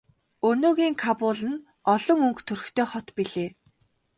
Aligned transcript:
Өнөөгийн 0.49 0.95
Кабул 1.03 1.39
нь 1.49 1.61
олон 1.93 2.19
өнгө 2.27 2.41
төрхтэй 2.47 2.85
хот 2.89 3.07
билээ. 3.15 3.49